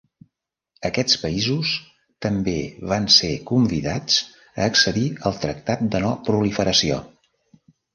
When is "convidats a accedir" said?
3.53-5.09